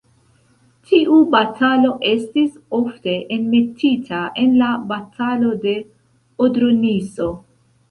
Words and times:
Tiu 0.91 1.17
batalo 1.35 1.91
estis 2.13 2.55
ofte 2.79 3.15
enmetita 3.37 4.23
en 4.47 4.57
la 4.65 4.73
Batalo 4.95 5.55
de 5.69 5.77
Odro-Niso. 6.49 7.33